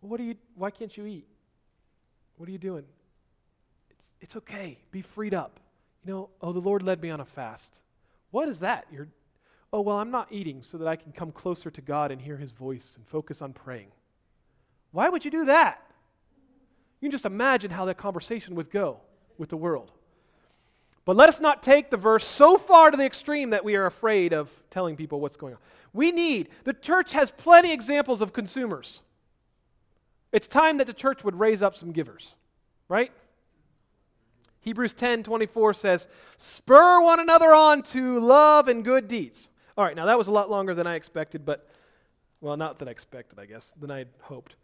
[0.00, 1.26] what are you, why can't you eat?
[2.36, 2.84] What are you doing?
[3.90, 4.78] It's, it's okay.
[4.90, 5.60] Be freed up.
[6.04, 7.80] You know, oh, the Lord led me on a fast.
[8.32, 8.86] What is that?
[8.90, 9.06] You're,
[9.72, 12.36] oh, well, I'm not eating so that I can come closer to God and hear
[12.36, 13.92] his voice and focus on praying.
[14.92, 15.82] Why would you do that?
[17.00, 19.00] You can just imagine how that conversation would go
[19.36, 19.90] with the world.
[21.04, 23.86] But let us not take the verse so far to the extreme that we are
[23.86, 25.60] afraid of telling people what's going on.
[25.92, 29.02] We need, the church has plenty examples of consumers.
[30.30, 32.36] It's time that the church would raise up some givers,
[32.88, 33.10] right?
[34.60, 36.06] Hebrews 10 24 says,
[36.38, 39.50] Spur one another on to love and good deeds.
[39.76, 41.68] All right, now that was a lot longer than I expected, but,
[42.40, 44.54] well, not that I expected, I guess, than I hoped.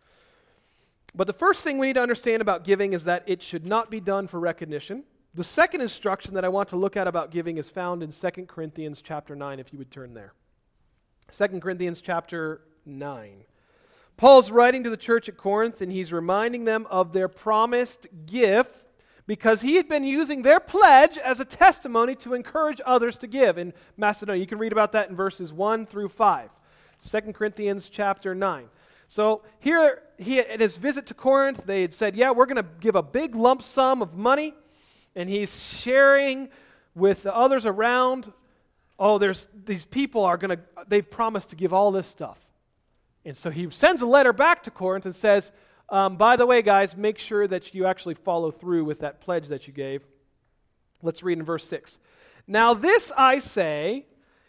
[1.15, 3.91] But the first thing we need to understand about giving is that it should not
[3.91, 5.05] be done for recognition.
[5.35, 8.47] The second instruction that I want to look at about giving is found in 2
[8.47, 10.33] Corinthians chapter 9, if you would turn there.
[11.37, 13.45] 2 Corinthians chapter 9.
[14.17, 18.85] Paul's writing to the church at Corinth, and he's reminding them of their promised gift
[19.29, 23.59] because he had been using their pledge as a testimony to encourage others to give
[23.59, 24.41] in Macedonia.
[24.41, 26.51] You can read about that in verses 1 through 5.
[27.07, 28.69] 2 Corinthians chapter 9.
[29.09, 32.69] So here, he, at his visit to Corinth, they had said, Yeah, we're going to
[32.81, 34.55] give a big lump sum of money.
[35.17, 36.51] And he's sharing
[36.95, 38.33] with the others around,
[38.99, 42.39] Oh, there's these people are going to, they've promised to give all this stuff.
[43.25, 45.53] And so he sends a letter back to Corinth and says,
[45.91, 49.49] um, by the way, guys, make sure that you actually follow through with that pledge
[49.49, 50.03] that you gave.
[51.03, 51.99] Let's read in verse 6.
[52.47, 54.07] Now, this I say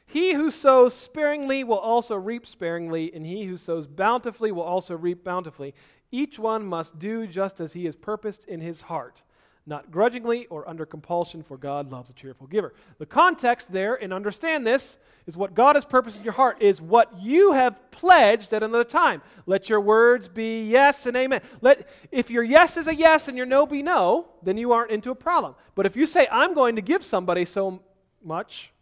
[0.09, 4.95] he who sows sparingly will also reap sparingly, and he who sows bountifully will also
[4.95, 5.73] reap bountifully.
[6.11, 9.23] Each one must do just as he has purposed in his heart
[9.69, 12.73] not grudgingly or under compulsion, for God loves a cheerful giver.
[12.97, 14.97] The context there, and understand this,
[15.27, 18.83] is what God has purposed in your heart, is what you have pledged at another
[18.83, 19.21] time.
[19.45, 21.41] Let your words be yes and amen.
[21.61, 24.91] Let, if your yes is a yes and your no be no, then you aren't
[24.91, 25.53] into a problem.
[25.75, 27.83] But if you say, I'm going to give somebody so
[28.23, 28.73] much,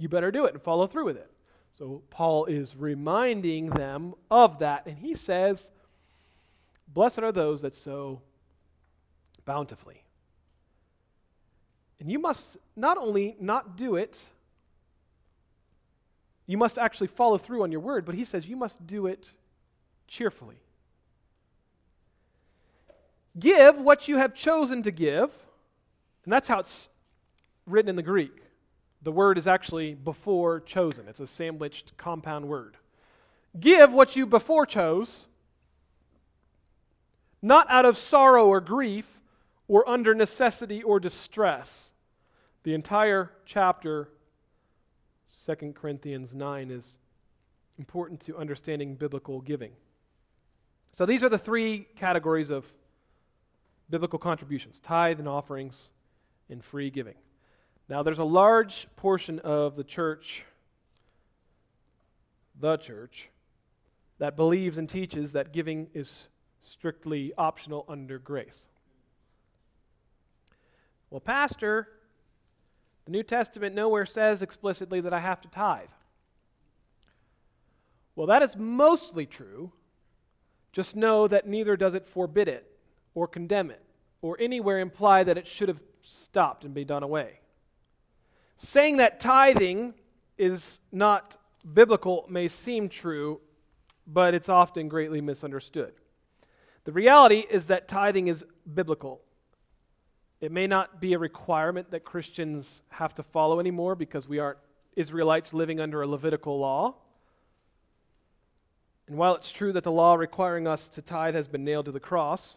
[0.00, 1.30] you better do it and follow through with it.
[1.78, 5.70] So Paul is reminding them of that, and he says,
[6.88, 8.22] Blessed are those that sow
[9.44, 10.02] bountifully.
[12.00, 14.20] And you must not only not do it,
[16.46, 19.30] you must actually follow through on your word, but he says you must do it
[20.08, 20.56] cheerfully.
[23.38, 25.30] Give what you have chosen to give,
[26.24, 26.88] and that's how it's
[27.66, 28.42] written in the Greek.
[29.02, 32.76] The word is actually before chosen, it's a sandwiched compound word.
[33.58, 35.24] Give what you before chose,
[37.42, 39.20] not out of sorrow or grief
[39.66, 41.92] or under necessity or distress.
[42.62, 44.08] The entire chapter,
[45.46, 46.98] 2 Corinthians 9, is
[47.78, 49.72] important to understanding biblical giving.
[50.92, 52.70] So these are the three categories of
[53.88, 55.90] biblical contributions tithe and offerings
[56.50, 57.14] and free giving.
[57.90, 60.44] Now, there's a large portion of the church,
[62.60, 63.30] the church,
[64.18, 66.28] that believes and teaches that giving is
[66.62, 68.66] strictly optional under grace.
[71.10, 71.88] Well, Pastor,
[73.06, 75.88] the New Testament nowhere says explicitly that I have to tithe.
[78.14, 79.72] Well, that is mostly true.
[80.70, 82.70] Just know that neither does it forbid it
[83.16, 83.82] or condemn it
[84.22, 87.39] or anywhere imply that it should have stopped and be done away.
[88.62, 89.94] Saying that tithing
[90.36, 91.38] is not
[91.72, 93.40] biblical may seem true,
[94.06, 95.94] but it's often greatly misunderstood.
[96.84, 98.44] The reality is that tithing is
[98.74, 99.22] biblical.
[100.42, 104.58] It may not be a requirement that Christians have to follow anymore because we aren't
[104.94, 106.96] Israelites living under a Levitical law.
[109.08, 111.92] And while it's true that the law requiring us to tithe has been nailed to
[111.92, 112.56] the cross,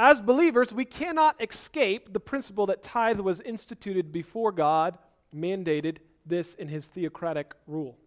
[0.00, 4.96] as believers, we cannot escape the principle that tithe was instituted before God
[5.36, 7.98] mandated this in his theocratic rule.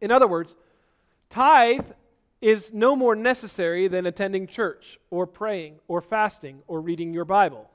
[0.00, 0.56] In other words,
[1.30, 1.86] tithe
[2.40, 7.70] is no more necessary than attending church or praying or fasting or reading your Bible.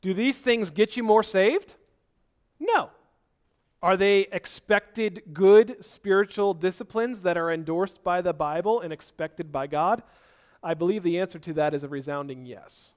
[0.00, 1.74] Do these things get you more saved?
[2.60, 2.90] No.
[3.82, 9.66] Are they expected good spiritual disciplines that are endorsed by the Bible and expected by
[9.66, 10.04] God?
[10.62, 12.92] I believe the answer to that is a resounding yes.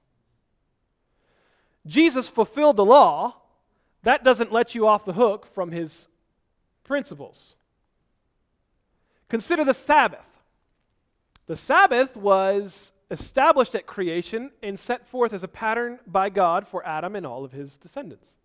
[1.86, 3.36] Jesus fulfilled the law.
[4.02, 6.08] That doesn't let you off the hook from his
[6.84, 7.56] principles.
[9.28, 10.26] Consider the Sabbath.
[11.46, 16.84] The Sabbath was established at creation and set forth as a pattern by God for
[16.86, 18.36] Adam and all of his descendants.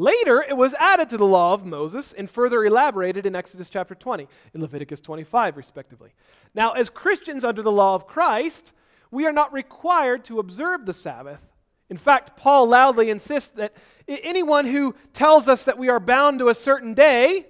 [0.00, 3.94] Later, it was added to the law of Moses and further elaborated in Exodus chapter
[3.94, 6.14] 20, in Leviticus 25, respectively.
[6.54, 8.72] Now, as Christians under the law of Christ,
[9.10, 11.46] we are not required to observe the Sabbath.
[11.90, 13.74] In fact, Paul loudly insists that
[14.08, 17.44] anyone who tells us that we are bound to a certain day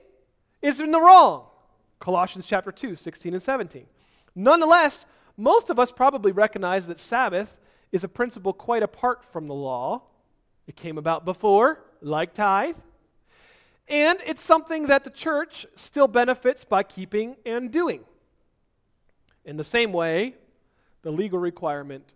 [0.61, 1.45] is in the wrong.
[2.01, 3.87] Colossians chapter 2, 16 and 17.
[4.35, 7.57] Nonetheless, most of us probably recognize that Sabbath
[7.93, 10.03] is a principle quite apart from the law.
[10.67, 12.77] It came about before, like tithe.
[13.89, 18.05] And it's something that the church still benefits by keeping and doing.
[19.45, 20.37] In the same way,
[21.03, 22.13] the legal requirement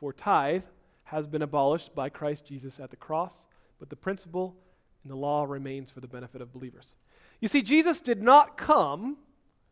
[0.00, 0.64] for tithe
[1.04, 3.46] has been abolished by Christ Jesus at the cross,
[3.78, 4.56] but the principle
[5.04, 6.94] in the law remains for the benefit of believers.
[7.40, 9.18] You see, Jesus did not come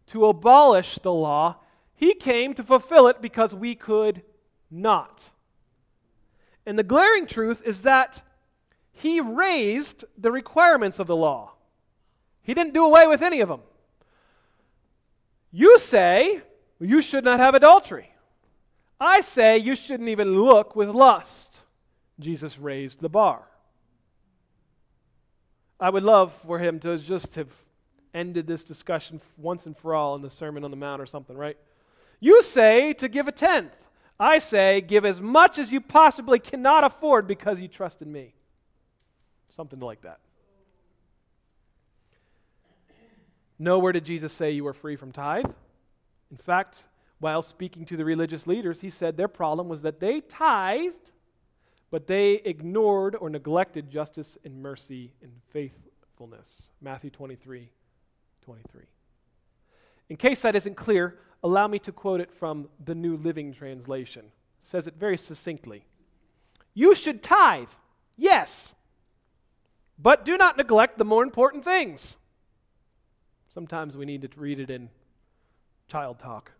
[0.08, 1.56] to abolish the law,
[1.94, 4.22] he came to fulfill it because we could
[4.70, 5.30] not.
[6.64, 8.22] And the glaring truth is that
[8.97, 11.53] he raised the requirements of the law.
[12.42, 13.61] He didn't do away with any of them.
[15.53, 16.40] You say
[16.80, 18.11] you should not have adultery.
[18.99, 21.61] I say you shouldn't even look with lust.
[22.18, 23.42] Jesus raised the bar.
[25.78, 27.53] I would love for him to just have
[28.14, 31.36] ended this discussion once and for all in the Sermon on the Mount or something,
[31.36, 31.59] right?
[32.18, 33.76] You say to give a tenth.
[34.18, 38.36] I say give as much as you possibly cannot afford because you trust in me.
[39.57, 40.20] Something like that.
[43.59, 45.50] Nowhere did Jesus say you were free from tithe.
[46.30, 46.84] In fact,
[47.20, 51.11] while speaking to the religious leaders, he said their problem was that they tithed,
[51.90, 56.68] but they ignored or neglected justice and mercy and faithfulness.
[56.82, 57.70] Matthew 23
[58.42, 58.82] 23.
[60.11, 64.26] In case that isn't clear, allow me to quote it from the New Living Translation.
[64.26, 65.84] It says it very succinctly.
[66.74, 67.70] You should tithe,
[68.16, 68.75] yes,
[69.99, 72.18] but do not neglect the more important things.
[73.49, 74.90] Sometimes we need to read it in
[75.88, 76.53] child talk.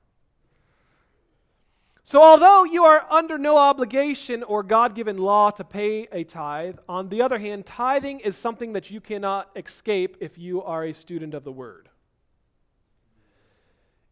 [2.05, 6.77] So, although you are under no obligation or God given law to pay a tithe,
[6.89, 10.95] on the other hand, tithing is something that you cannot escape if you are a
[10.95, 11.89] student of the Word.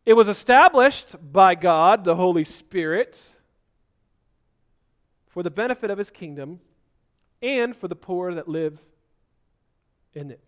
[0.04, 3.36] It was established by God, the Holy Spirit,
[5.28, 6.58] for the benefit of His kingdom
[7.40, 8.80] and for the poor that live
[10.14, 10.40] in it.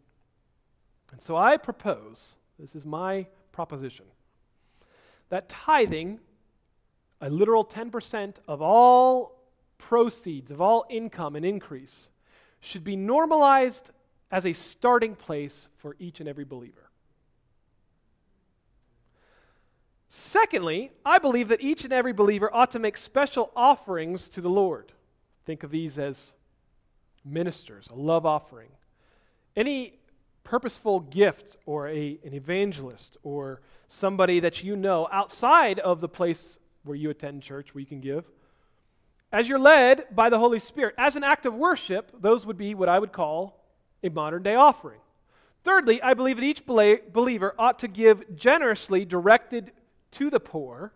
[1.13, 4.07] And so I propose this is my proposition
[5.29, 6.21] that tithing
[7.21, 9.41] a literal 10% of all
[9.79, 12.09] proceeds, of all income and increase,
[12.61, 13.91] should be normalized
[14.31, 16.91] as a starting place for each and every believer.
[20.09, 24.49] Secondly, I believe that each and every believer ought to make special offerings to the
[24.49, 24.93] Lord.
[25.45, 26.33] Think of these as
[27.25, 28.69] ministers, a love offering.
[29.57, 29.95] Any
[30.45, 36.59] purposeful gift or a, an evangelist or somebody that you know outside of the place
[36.85, 38.25] where you attend church, where you can give.
[39.33, 42.75] As you're led by the Holy Spirit, as an act of worship, those would be
[42.75, 43.65] what I would call
[44.03, 45.01] a modern day offering.
[45.65, 49.73] Thirdly, I believe that each believer ought to give generously directed
[50.13, 50.93] to the poor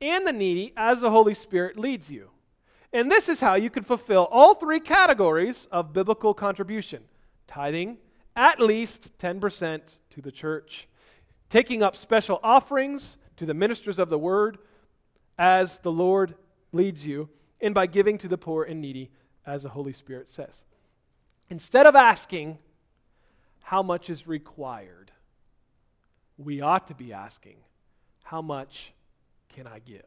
[0.00, 2.30] and the needy as the Holy Spirit leads you.
[2.92, 7.02] And this is how you can fulfill all three categories of biblical contribution
[7.46, 7.98] tithing,
[8.34, 10.88] at least 10% to the church,
[11.48, 14.58] taking up special offerings to the ministers of the word,
[15.38, 16.34] as the Lord
[16.72, 17.28] leads you,
[17.60, 19.10] and by giving to the poor and needy,
[19.46, 20.64] as the Holy Spirit says.
[21.48, 22.58] Instead of asking,
[23.62, 25.10] how much is required,
[26.38, 27.56] we ought to be asking,
[28.24, 28.92] how much
[29.48, 30.02] can I give?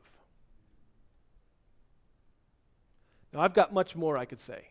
[3.33, 4.67] Now, I've got much more I could say.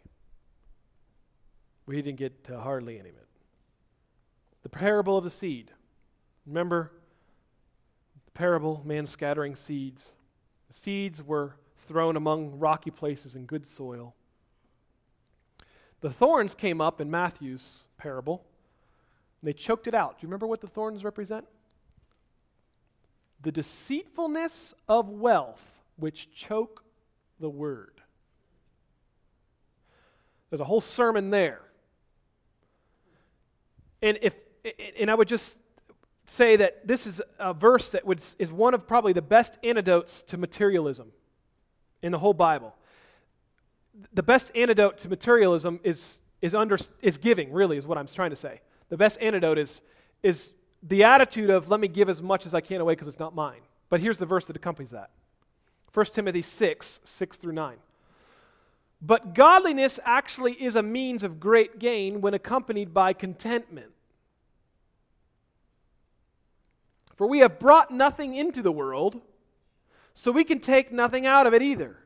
[1.89, 3.27] We didn't get to hardly any of it.
[4.63, 5.71] The parable of the seed.
[6.47, 6.93] Remember
[8.27, 10.13] the parable, man scattering seeds.
[10.69, 14.15] The seeds were thrown among rocky places in good soil.
[16.03, 18.45] The thorns came up in Matthew's parable.
[19.43, 20.19] They choked it out.
[20.19, 21.47] Do you remember what the thorns represent?
[23.41, 26.85] The deceitfulness of wealth which choke
[27.41, 28.03] the word.
[30.51, 31.63] There's a whole sermon there.
[34.03, 34.35] And if
[34.99, 35.59] and I would just
[36.27, 40.23] say that this is a verse that would, is one of probably the best antidotes
[40.25, 41.11] to materialism
[42.03, 42.75] in the whole Bible.
[44.13, 48.31] The best antidote to materialism is, is, under, is giving, really, is what I'm trying
[48.31, 48.61] to say.
[48.91, 49.81] The best antidote is,
[50.23, 53.19] is the attitude of, let me give as much as I can away because it's
[53.19, 53.61] not mine.
[53.89, 55.11] But here's the verse that accompanies that
[55.95, 57.77] 1 Timothy 6, 6 through 9.
[59.01, 63.93] But godliness actually is a means of great gain when accompanied by contentment.
[67.17, 69.21] For we have brought nothing into the world,
[70.15, 71.97] so we can take nothing out of it either.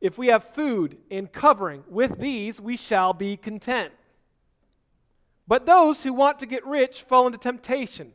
[0.00, 3.92] If we have food and covering, with these we shall be content.
[5.46, 8.12] But those who want to get rich fall into temptation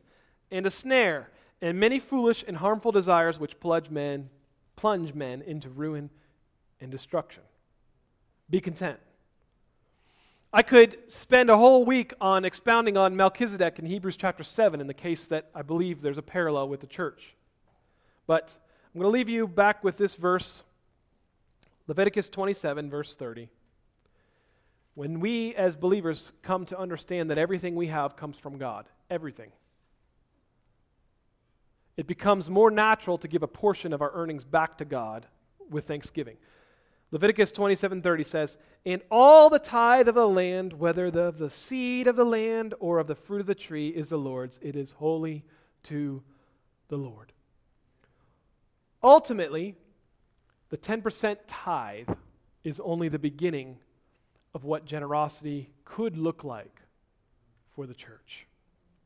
[0.51, 1.29] and a snare
[1.61, 4.29] and many foolish and harmful desires which plunge men,
[4.75, 6.09] plunge men into ruin
[6.79, 7.43] and destruction.
[8.49, 8.99] Be content.
[10.53, 14.87] I could spend a whole week on expounding on Melchizedek in Hebrews chapter 7 in
[14.87, 17.35] the case that I believe there's a parallel with the church.
[18.25, 18.57] But
[18.93, 20.63] I'm going to leave you back with this verse
[21.87, 23.49] Leviticus 27, verse 30.
[24.95, 29.51] When we as believers come to understand that everything we have comes from God, everything,
[31.95, 35.25] it becomes more natural to give a portion of our earnings back to God
[35.69, 36.37] with thanksgiving.
[37.11, 42.07] Leviticus 27:30 says, "In all the tithe of the land, whether the, of the seed
[42.07, 44.91] of the land or of the fruit of the tree is the Lord's, it is
[44.91, 45.45] holy
[45.83, 46.21] to
[46.89, 47.31] the Lord."
[49.01, 49.77] Ultimately,
[50.69, 52.09] the 10% tithe
[52.63, 53.79] is only the beginning
[54.53, 56.81] of what generosity could look like
[57.73, 58.46] for the church.